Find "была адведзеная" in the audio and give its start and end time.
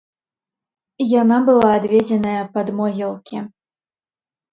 1.49-2.39